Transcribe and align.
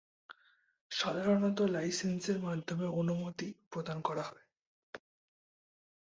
সাধারণত 0.91 1.59
লাইসেন্সের 1.71 2.37
মাধ্যমে 2.39 2.85
অনুমতি 2.99 3.47
প্রদান 3.71 3.97
করা 4.01 4.23
হয়। 4.23 4.45